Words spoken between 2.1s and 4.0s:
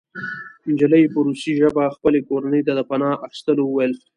کورنۍ ته د پناه اخیستلو وویل